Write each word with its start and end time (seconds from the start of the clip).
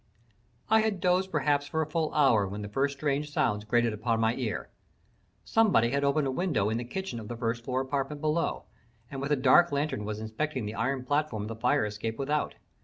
I 0.67 0.79
had 0.79 0.99
dozed 0.99 1.29
perhaps 1.29 1.67
for 1.67 1.83
a 1.83 1.85
full 1.85 2.11
hour 2.15 2.47
when 2.47 2.63
the 2.63 2.67
first 2.67 2.97
strange 2.97 3.29
sounds 3.31 3.65
grated 3.65 3.93
upon 3.93 4.19
my 4.19 4.33
ear. 4.33 4.69
Somebody 5.45 5.91
had 5.91 6.03
opened 6.03 6.25
a 6.25 6.31
window 6.31 6.71
in 6.71 6.79
the 6.79 6.83
kitchen 6.83 7.19
of 7.19 7.27
the 7.27 7.37
first 7.37 7.63
floor 7.63 7.81
apartment 7.81 8.19
below, 8.19 8.63
and 9.11 9.21
with 9.21 9.31
a 9.31 9.35
dark 9.35 9.71
lantern 9.71 10.03
was 10.03 10.19
inspecting 10.19 10.65
the 10.65 10.73
iron 10.73 11.05
platform 11.05 11.43
of 11.43 11.49
the 11.49 11.55
fire 11.55 11.85
escape 11.85 12.17
without. 12.17 12.55